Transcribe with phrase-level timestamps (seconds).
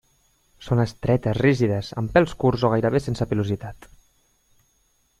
[0.67, 3.89] Són estretes, rígides, amb pèls curts o gairebé sense pilositat.